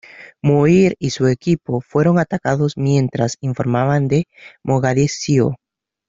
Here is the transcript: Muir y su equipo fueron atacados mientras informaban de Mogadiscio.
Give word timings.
Muir 0.41 0.95
y 0.97 1.11
su 1.11 1.27
equipo 1.27 1.79
fueron 1.79 2.17
atacados 2.17 2.75
mientras 2.75 3.37
informaban 3.39 4.07
de 4.07 4.25
Mogadiscio. 4.63 5.57